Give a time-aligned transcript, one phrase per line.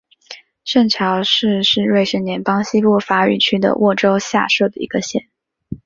[0.65, 5.21] 圣乔治是瑞士联邦西部法语区的沃州下设的一个镇。